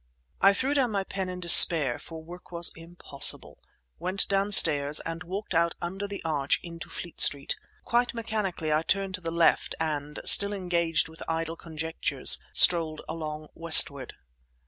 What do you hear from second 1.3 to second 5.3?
despair, for work was impossible, went downstairs, and